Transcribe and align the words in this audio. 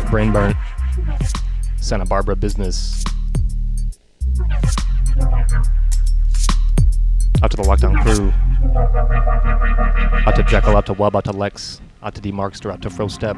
half 0.00 0.10
brain 0.10 0.30
Burn, 0.30 0.54
Santa 1.78 2.04
Barbara 2.04 2.36
business. 2.36 3.02
Out 7.42 7.50
to 7.50 7.56
the 7.56 7.62
lockdown 7.62 8.02
crew. 8.02 8.30
Out 10.26 10.36
to 10.36 10.42
Jekyll, 10.42 10.76
out 10.76 10.84
to 10.84 10.94
Wub, 10.94 11.14
out 11.14 11.24
to 11.24 11.32
Lex, 11.32 11.80
out 12.02 12.14
to 12.14 12.20
D 12.20 12.30
Markster, 12.30 12.70
out 12.70 12.82
to 12.82 12.90
Frostep. 12.90 13.36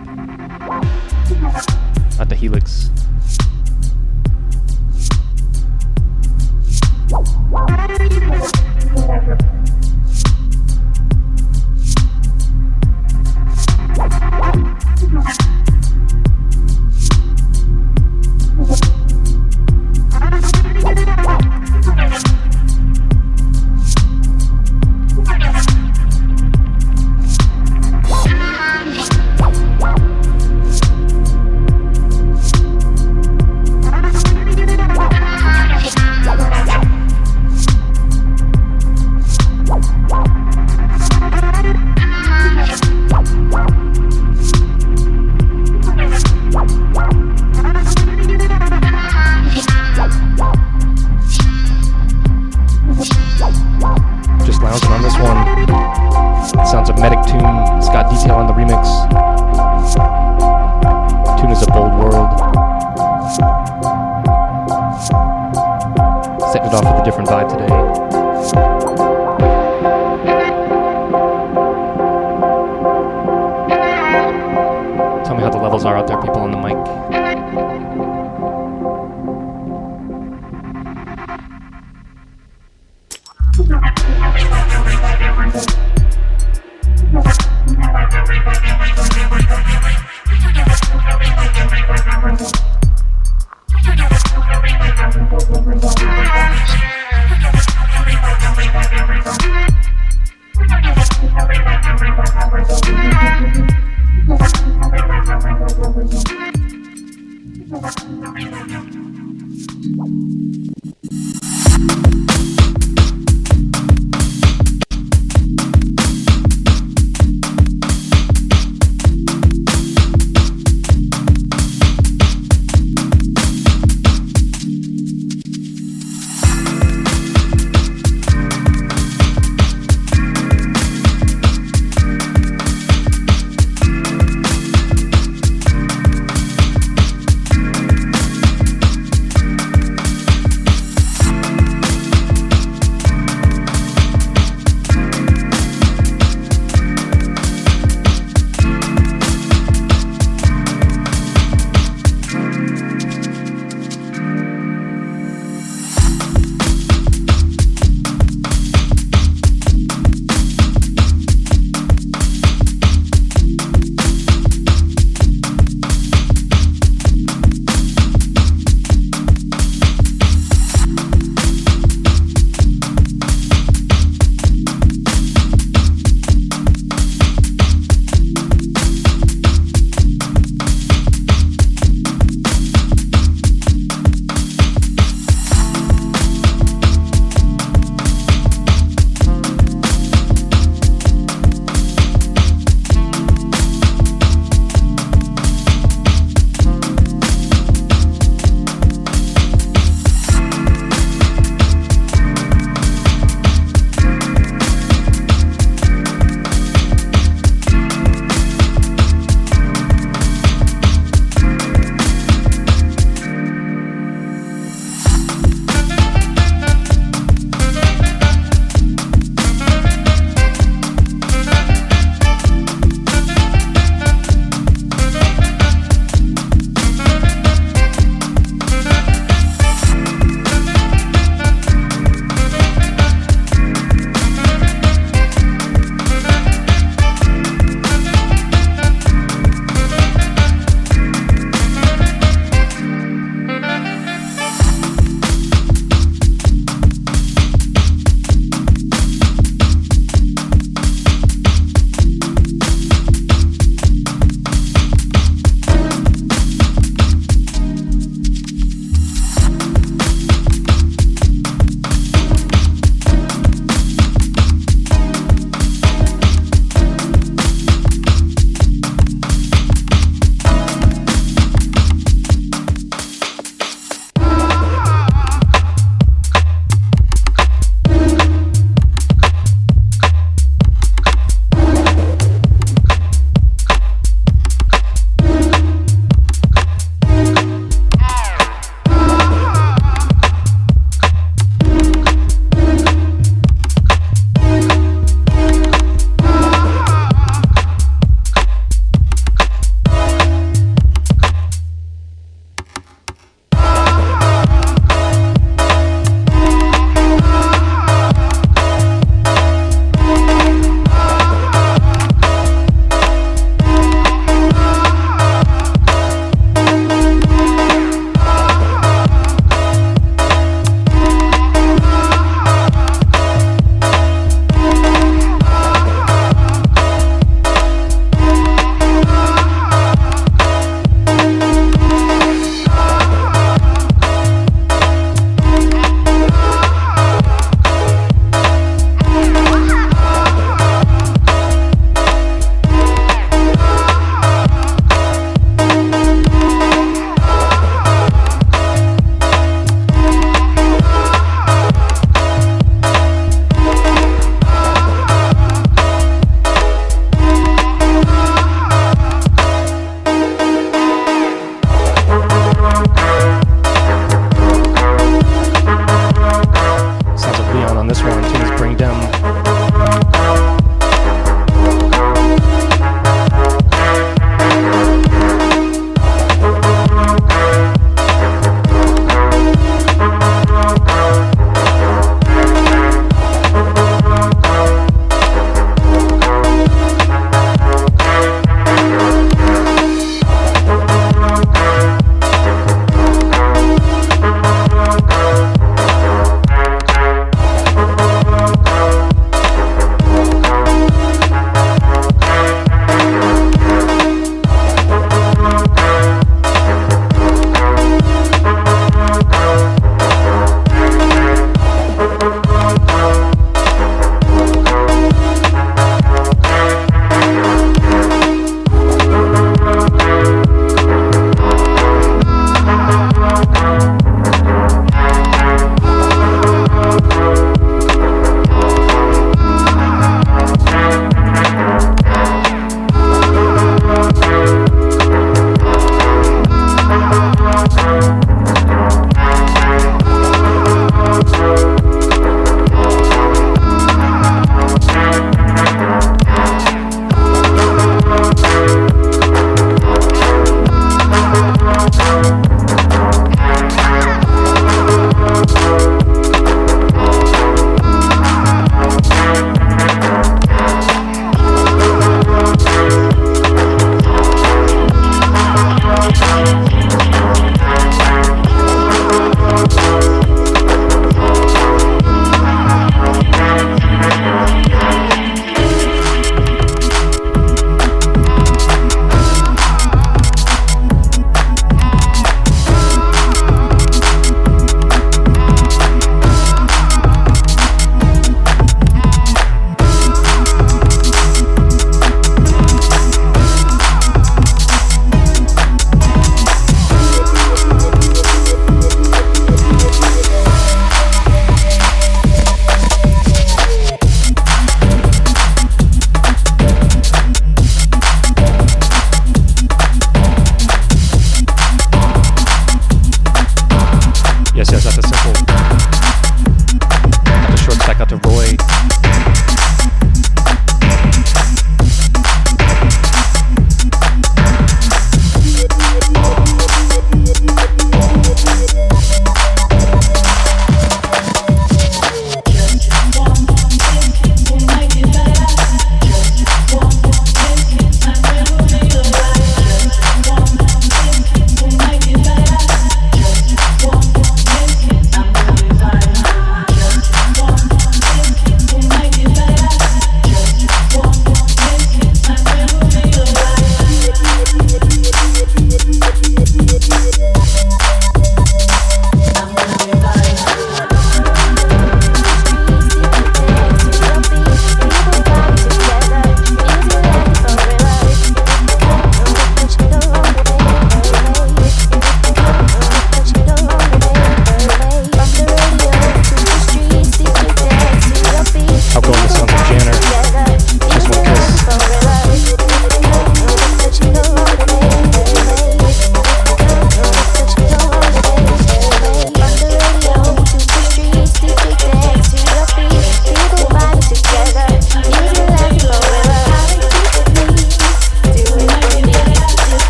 Out 2.19 2.29
to 2.29 2.35
Helix. 2.35 2.91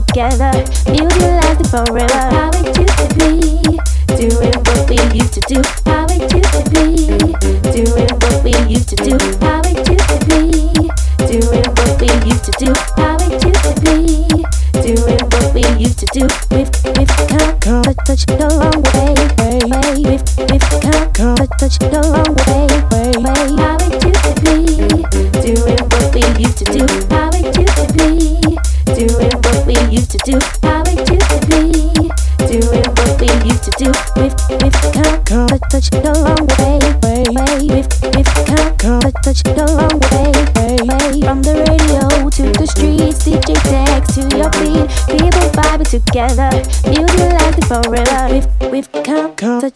together, 0.00 0.52
utilize 0.86 1.58
the 1.58 1.68
forever. 1.70 2.27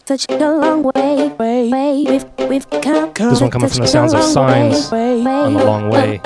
such 0.05 0.25
a 0.29 0.37
long 0.37 0.83
way. 0.83 1.29
way. 1.39 2.03
We've, 2.07 2.25
we've 2.49 2.69
come. 2.69 3.13
This 3.13 3.41
one 3.41 3.51
coming 3.51 3.69
from 3.69 3.79
the 3.79 3.87
sounds 3.87 4.13
of 4.13 4.23
signs 4.23 4.91
way. 4.91 5.21
on 5.25 5.53
the 5.53 5.63
long 5.63 5.89
way. 5.89 6.19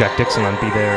Jack 0.00 0.16
Dixon 0.16 0.46
on 0.46 0.58
Be 0.62 0.70
There. 0.70 0.89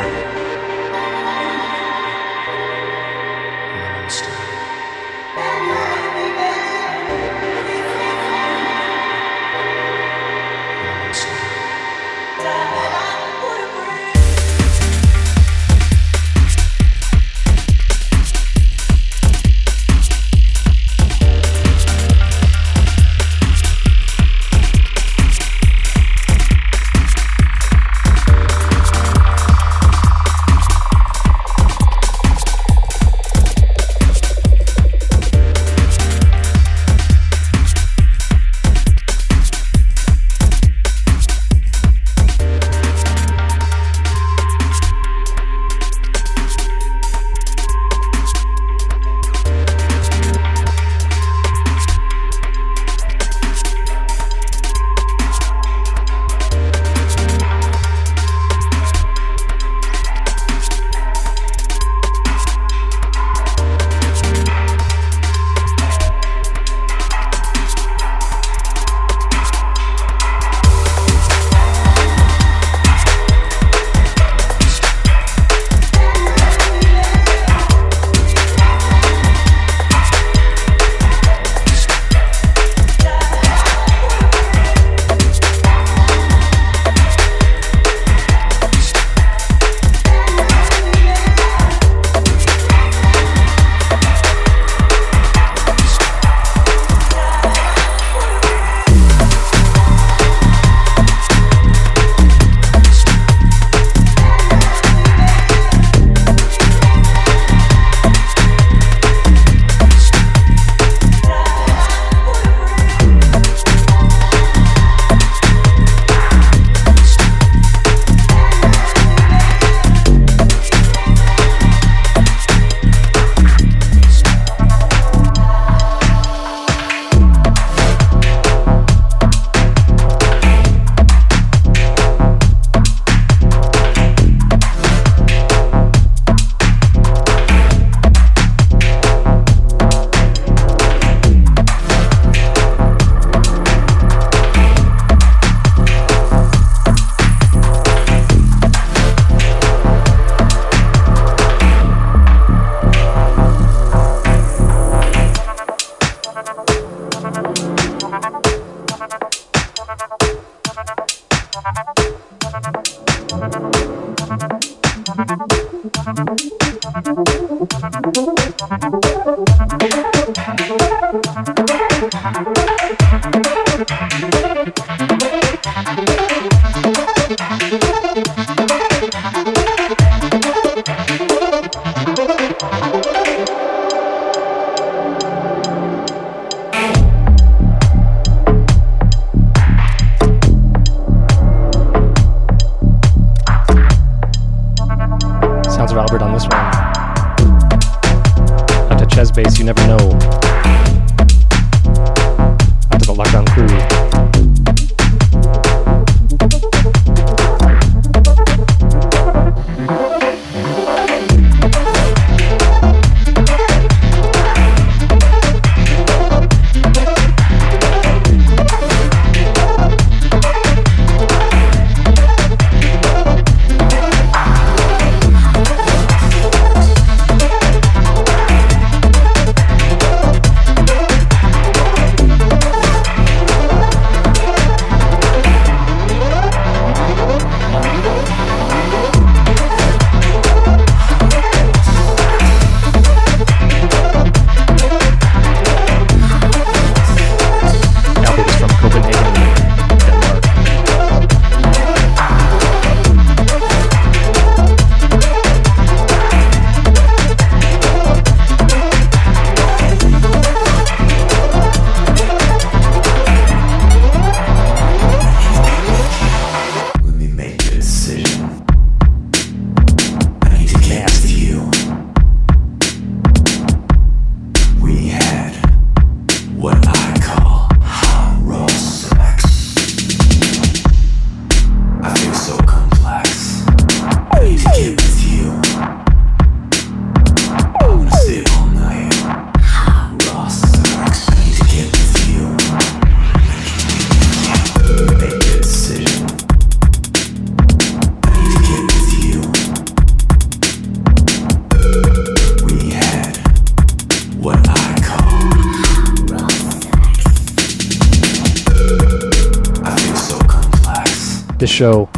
Show 311.74 312.08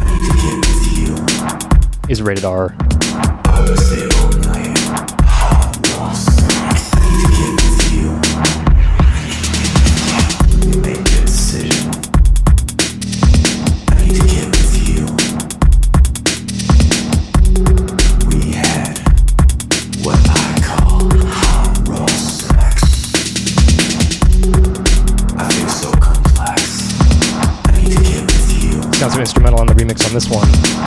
is 2.07 2.21
rated 2.21 2.45
R. 2.45 2.75
on 30.07 30.13
this 30.13 30.29
one. 30.29 30.86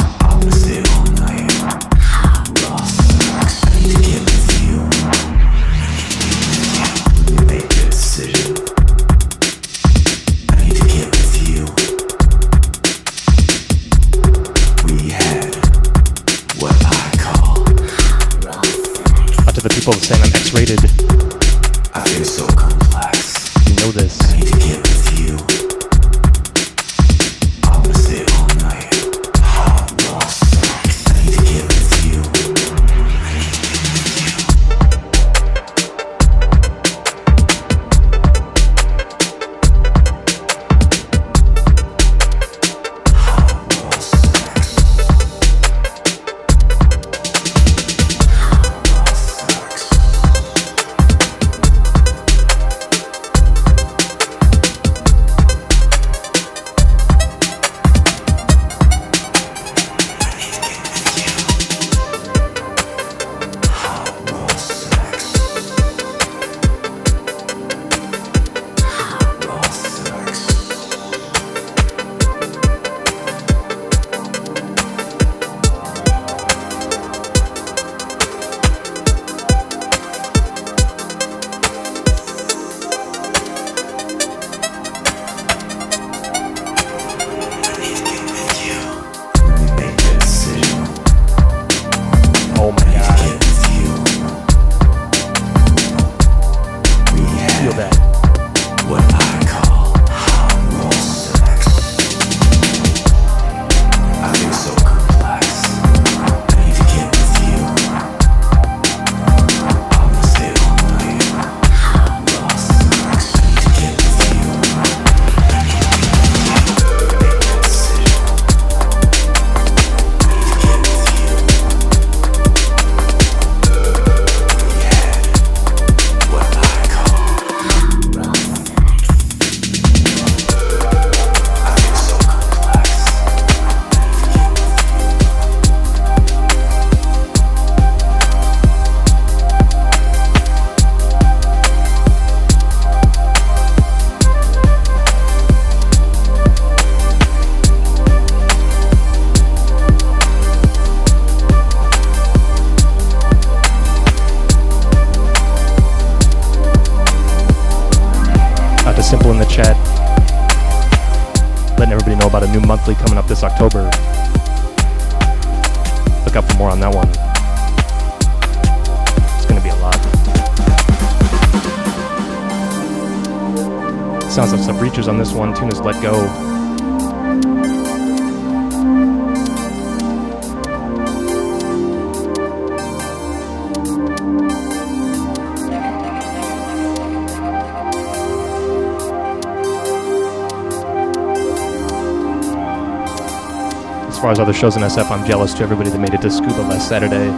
shows 194.60 194.76
SF. 194.76 195.10
I'm 195.10 195.26
jealous 195.26 195.54
to 195.54 195.62
everybody 195.62 195.88
that 195.88 195.98
made 195.98 196.12
it 196.12 196.20
to 196.20 196.30
Scuba 196.30 196.60
last 196.60 196.86
Saturday. 196.86 197.28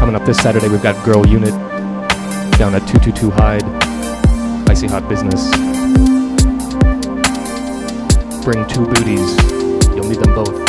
Coming 0.00 0.16
up 0.16 0.24
this 0.26 0.36
Saturday, 0.36 0.68
we've 0.68 0.82
got 0.82 0.96
Girl 1.04 1.24
Unit 1.24 1.52
down 2.58 2.74
at 2.74 2.82
222 2.88 3.30
Hyde. 3.30 3.62
Icy 4.68 4.88
Hot 4.88 5.08
Business. 5.08 5.48
Bring 8.44 8.66
two 8.66 8.84
booties. 8.84 9.36
You'll 9.94 10.08
need 10.08 10.18
them 10.18 10.34
both. 10.34 10.65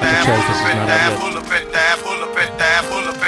Says 0.00 0.26
this 0.26 0.48
is 0.48 0.62
not 0.62 0.88
out 0.90 1.10
yet. 1.10 1.20
Pull 1.20 1.36
up 1.36 1.50
at 1.50 1.72
that, 1.72 1.94
pull 2.02 2.22
up 2.22 2.36
at 2.38 2.58
that, 2.58 2.80
pull 2.88 3.06
up 3.08 3.16
at 3.16 3.22
that, 3.22 3.27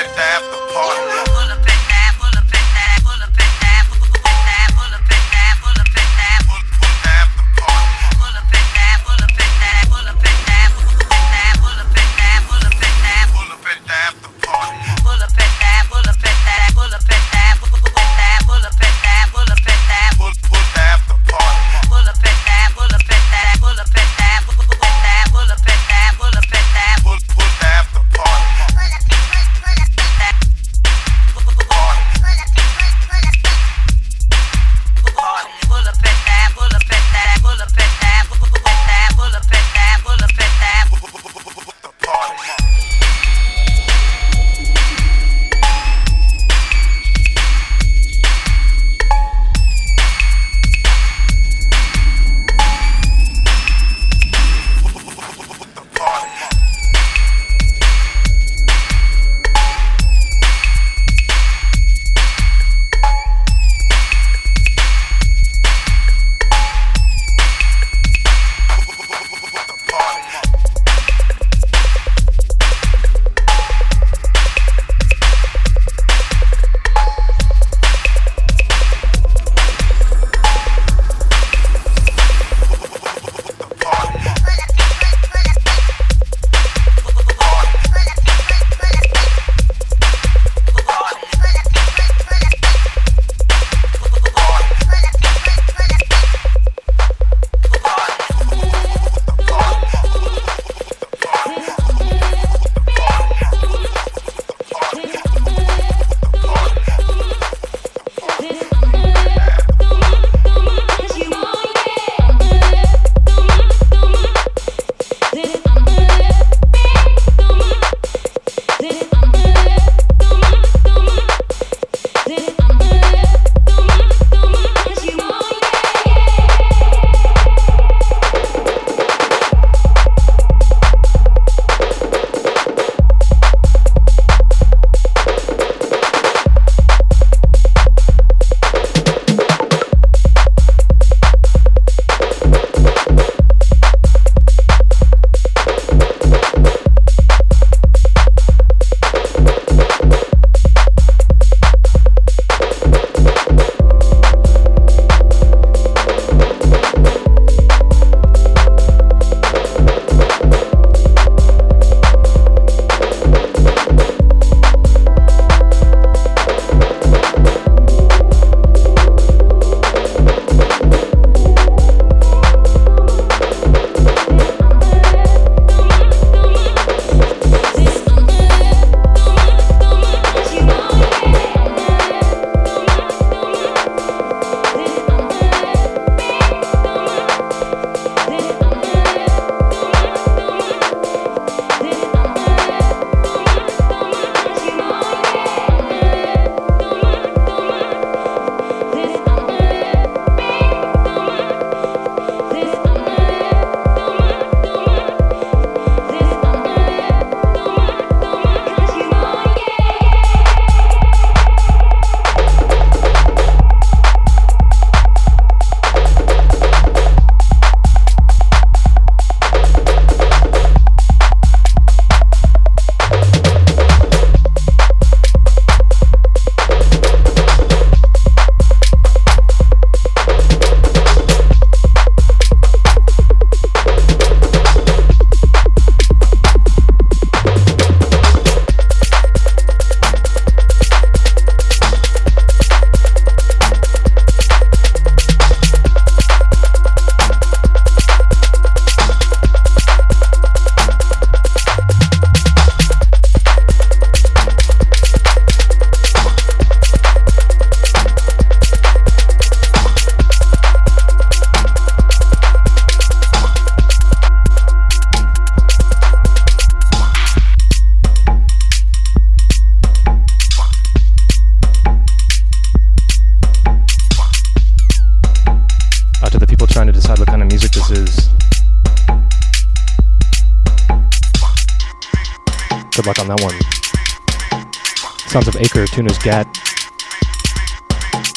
Acre, 286.00 286.08
Tuna's 286.08 286.18
Gat, 286.18 286.46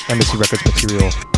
Embassy 0.10 0.38
Records 0.38 0.66
material. 0.66 1.33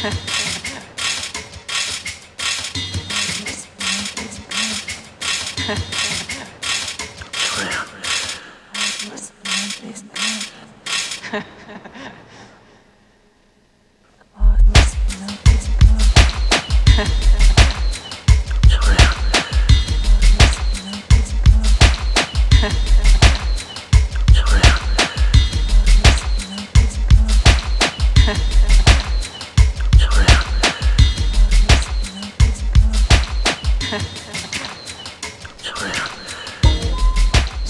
Ha 0.00 0.10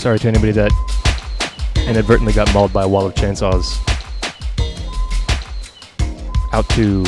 Sorry 0.09 0.19
to 0.21 0.29
anybody 0.29 0.53
that 0.53 0.73
inadvertently 1.87 2.33
got 2.33 2.51
mauled 2.55 2.73
by 2.73 2.85
a 2.85 2.89
wall 2.89 3.05
of 3.05 3.15
chainsaws. 3.15 3.77
Out 6.55 6.67
to 6.71 7.03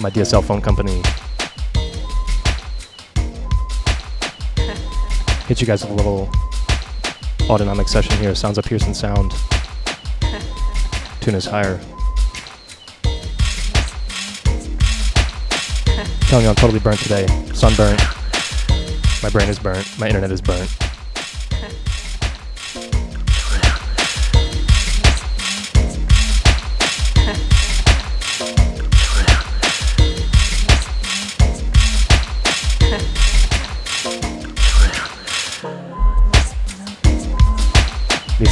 my 0.00 0.08
DSL 0.08 0.42
phone 0.42 0.62
company. 0.62 1.02
Hit 5.48 5.60
you 5.60 5.66
guys 5.66 5.84
with 5.84 5.90
a 5.90 5.94
little 5.94 6.30
autonomic 7.50 7.88
session 7.88 8.16
here. 8.16 8.34
Sounds 8.34 8.56
of 8.56 8.64
Pearson 8.64 8.94
Sound. 8.94 9.34
Tune 11.20 11.34
is 11.34 11.44
higher. 11.44 11.78
Telling 16.22 16.44
you 16.44 16.48
I'm 16.48 16.56
totally 16.56 16.80
burnt 16.80 17.00
today. 17.00 17.26
Sunburnt. 17.52 18.00
My 19.22 19.28
brain 19.28 19.50
is 19.50 19.58
burnt. 19.58 19.86
My 19.98 20.06
internet 20.06 20.32
is 20.32 20.40
burnt. 20.40 20.89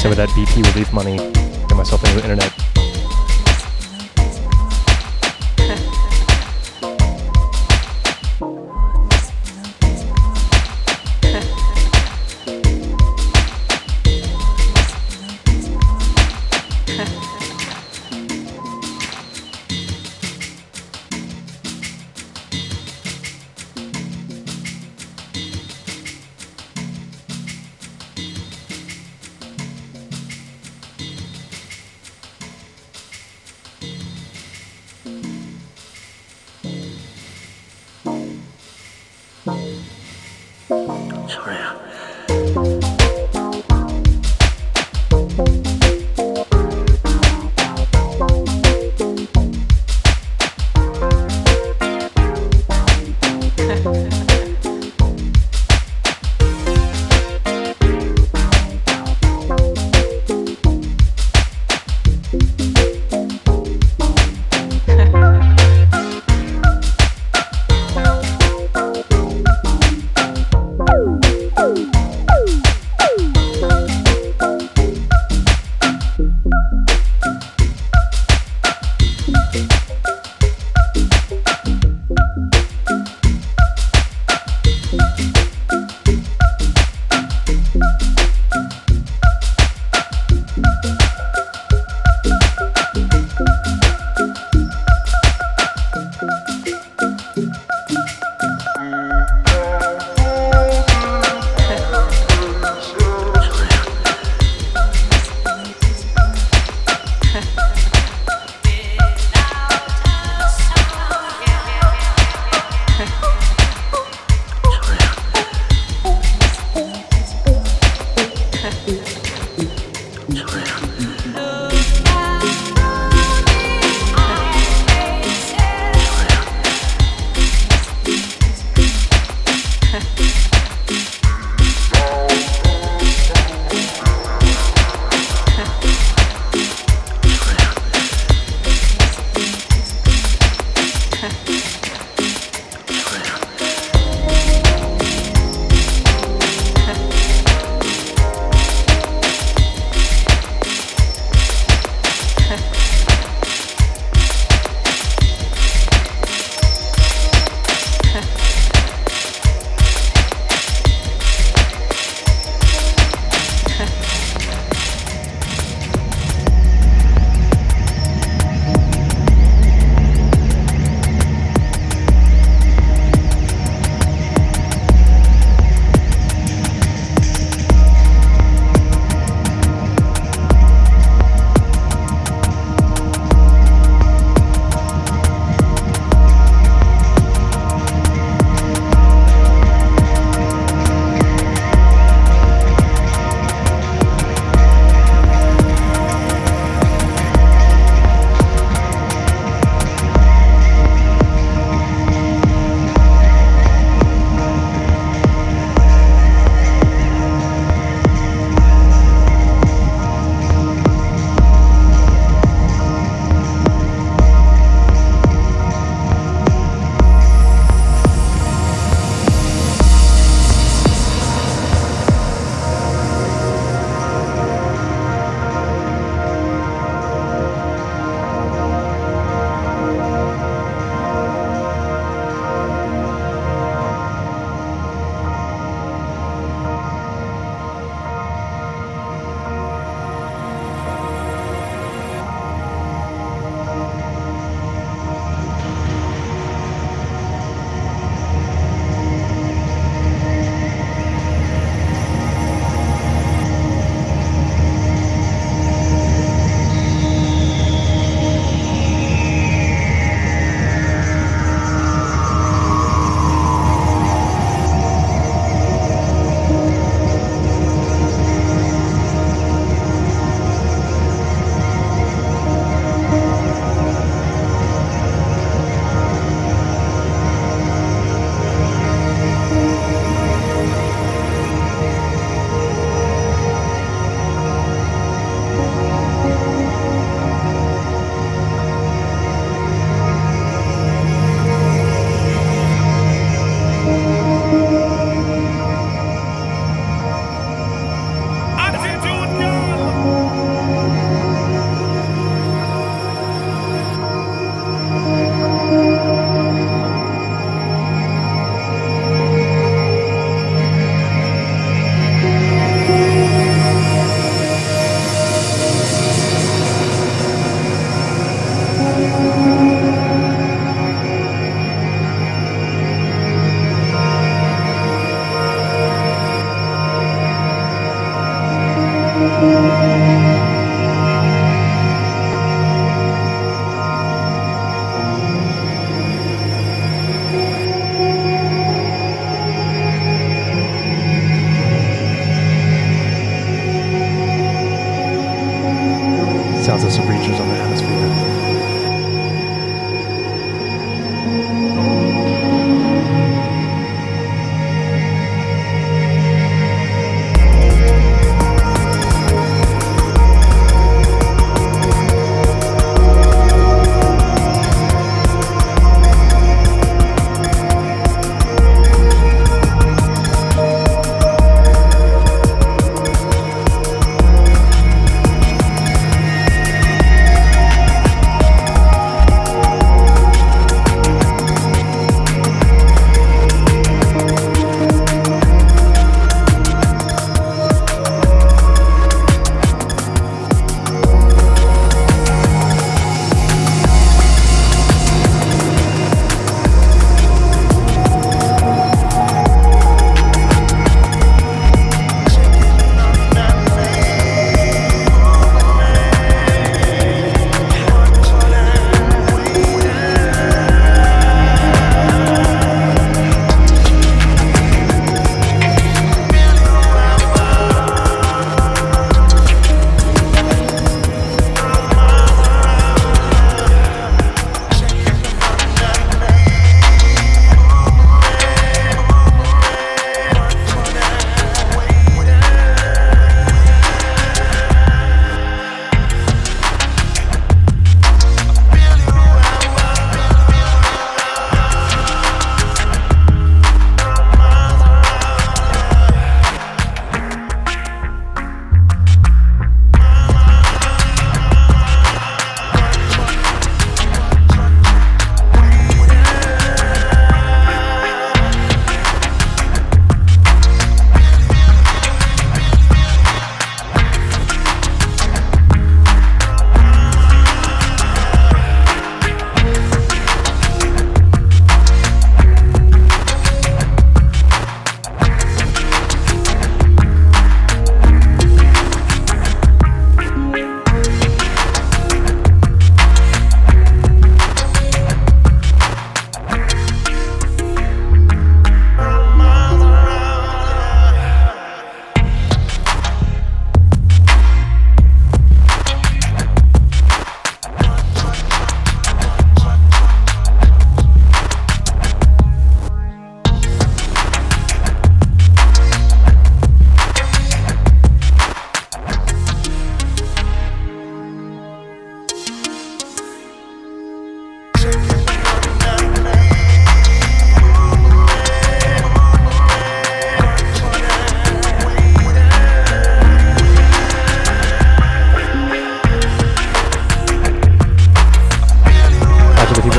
Of 0.08 0.16
that 0.16 0.30
BP 0.30 0.64
relief 0.72 0.90
money. 0.90 1.18
Get 1.18 1.76
myself 1.76 2.02
into 2.02 2.16
the 2.16 2.22
internet. 2.22 2.87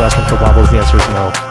Asking 0.01 0.25
for 0.25 0.41
wobbles, 0.41 0.69
the 0.71 0.77
answer 0.77 0.97
is 0.97 1.09
no. 1.09 1.48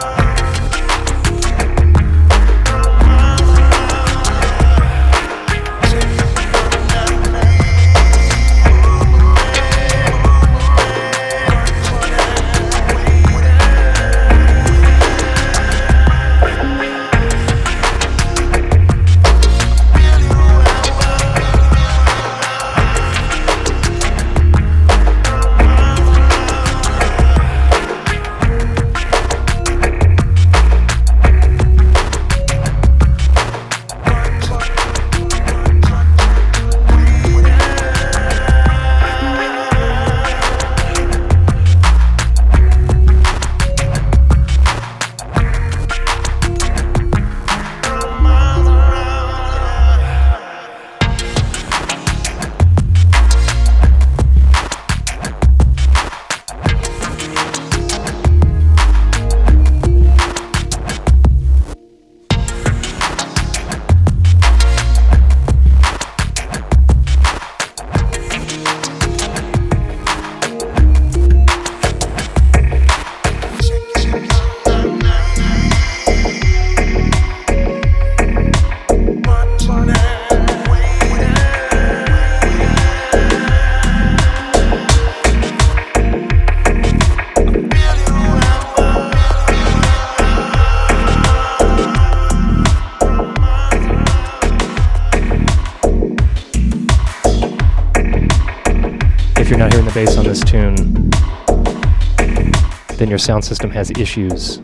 Your 103.19 103.25
sound 103.25 103.45
system 103.45 103.69
has 103.69 103.91
issues. 103.99 104.61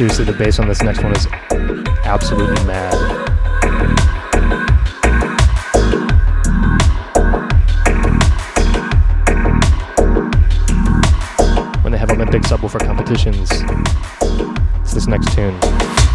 Seriously, 0.00 0.24
the 0.24 0.32
bass 0.32 0.58
on 0.58 0.66
this 0.66 0.82
next 0.82 1.02
one 1.02 1.14
is 1.14 1.26
absolutely 2.04 2.64
mad. 2.64 2.94
When 11.82 11.92
they 11.92 11.98
have 11.98 12.10
Olympic 12.12 12.44
subwoofer 12.44 12.80
competitions, 12.80 13.50
it's 14.80 14.94
this 14.94 15.06
next 15.06 15.34
tune. 15.34 16.09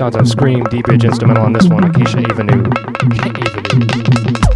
Skream, 0.00 0.66
D 0.70 0.80
Bridge 0.80 1.04
instrumental 1.04 1.44
on 1.44 1.52
this 1.52 1.68
one, 1.68 1.84
Acacia 1.84 2.20
Avenue. 2.30 2.64
Avenue. 2.64 2.70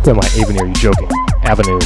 Who 0.03 0.11
am 0.11 0.21
I? 0.21 0.27
Avenue, 0.41 0.61
are 0.61 0.67
you 0.67 0.73
joking? 0.73 1.09
Avenue. 1.43 1.79